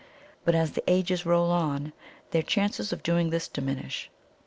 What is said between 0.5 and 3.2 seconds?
as the ages roll on, their chances of